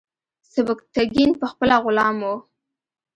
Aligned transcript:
سبکتیګن 0.51 1.29
پخپله 1.39 1.77
غلام 1.85 2.17
و. 2.29 2.33